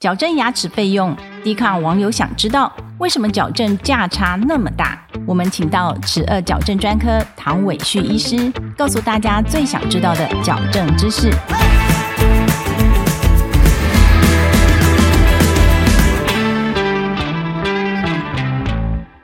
[0.00, 1.14] 矫正牙齿费用，
[1.44, 5.06] 低抗网友想知道为什么矫正价差那么大？
[5.26, 11.30] 我们请到齿颚矫正专科唐伟旭医师，告诉大家最想知道的矫正知识。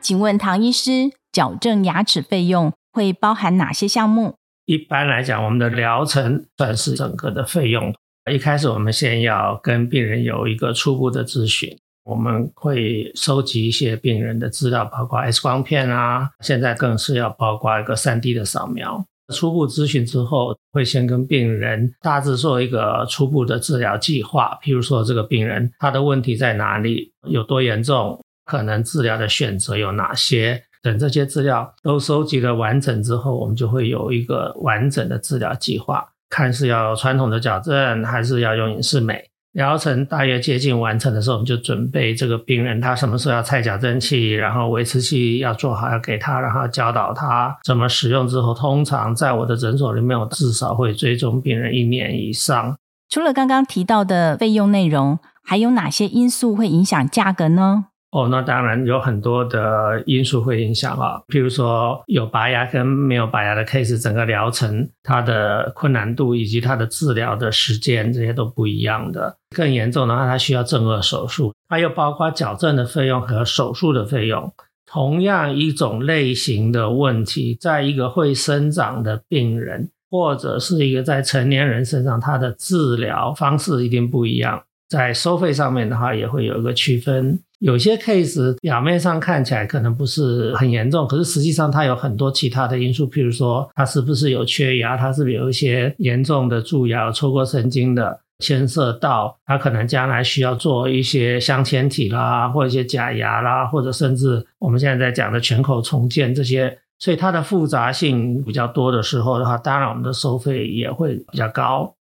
[0.00, 4.34] 请问唐医师，矫正牙齿费用会包含哪些项目？
[4.64, 7.94] 一般来讲，我们的疗程算是整个的费用。
[8.32, 19.04] 一开始我们先要跟病人有一个初步的咨询，我们会收集一些病人的资料，包括 X 光片啊，现在更是要包括一个 3D 的扫描。
[19.34, 36.06] 初步咨询之后，会先跟病人大致做一个初步的治疗计划，譬如说这个病人他的问题在哪里，有多严重，可能治疗的选择有哪些，等这些资料都收集了完整之后，我们就会有一个完整的治疗计划。
[36.30, 39.24] 看是要传统的矫正，还是要用隐适美？
[39.52, 52.76] 疗程大约接近完成的时候，我们就准备这个病人他什么时候要拆矫正器，然后维持器要做好要给他，然后教导他怎么使用之后，通常在我的诊所里面，我至少会追踪病人一年以上。
[53.08, 57.84] 除了刚刚提到的费用内容，还有哪些因素会影响价格呢？
[58.14, 69.36] 哦，那当然有很多的因素会影响啊，譬如说有拔牙跟没有拔牙的 case，整个疗程它的困难度以及它的治疗的时间，这些都不一样的。
[69.50, 74.52] 更严重的话，它需要正颚手术，它又包括矫正的费用和手术的费用。
[74.86, 84.62] 同样一种类型的问题，在一个会生长的病人，或者是一个在成年人身上，它的治疗方式一定不一样。
[84.98, 87.38] 在收费上面的话，也会有一个区分。
[87.60, 111.94] 有些 case 表面上看起来可能不是很严重，可是实际上它有很多其他的因素，譬如说它是不是有缺牙，它是不是有一些严重的蛀牙、抽过神经的，牵涉到它可能将来需要做一些镶嵌体啦，或一些假牙啦，或者甚至我们现在在讲的全口重建这些，所以它的复杂性比较多的时候的话，当然我们的收费也会比较高。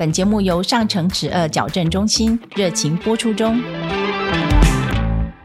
[0.00, 3.60] 本节目由上城齿颚矫正中心热情播出中。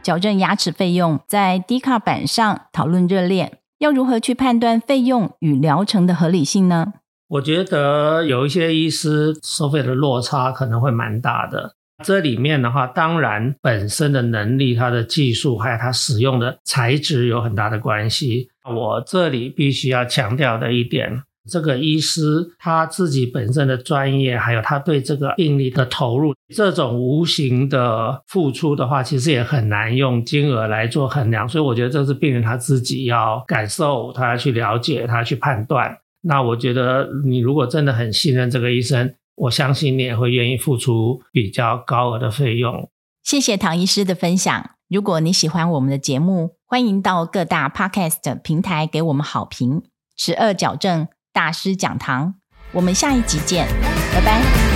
[0.02, 6.94] 矫正牙齿费用在低卡板上讨论热烈，要如何去判断费用与疗程的合理性呢？
[7.28, 11.76] 我觉得有一些医师收费的落差可能会蛮大的。
[12.02, 18.48] 这里面的话，当然本身的能力、它的技术还有它使用的材质有很大的关系。
[18.64, 21.24] 我这里必须要强调的一点。
[21.48, 31.48] 这个医师他自己本身的专业，还有他对这个病例的投入，这种无形的付出的话，其实也很难用金额来做衡量。
[31.48, 35.98] 所以我觉得这是病人他自己要感受，他要去了解，他去判断。
[36.22, 42.90] 那我觉得你如果真的很信任这个医生，我相信你也会愿意付出比较高额的费用。
[43.24, 44.72] 谢谢唐医师的分享。
[44.88, 49.84] 如果你喜欢我们的节目，欢迎到各大 Podcast 平台给我们好评。
[50.16, 51.08] 十二矫正。
[51.36, 52.34] 大师讲堂，
[52.72, 53.68] 我们下一集见，
[54.14, 54.75] 拜拜。